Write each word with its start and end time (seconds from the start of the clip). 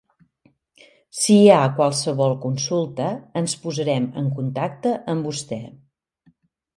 Si 1.17 1.33
hi 1.41 1.49
ha 1.55 1.73
qualsevol 1.79 2.33
consulta 2.45 3.09
ens 3.41 3.55
posarem 3.65 4.07
en 4.23 4.31
contacte 4.39 4.95
amb 5.15 5.29
vostè. 5.31 5.59